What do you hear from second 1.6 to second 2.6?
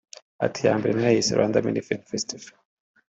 Mini Film Festival’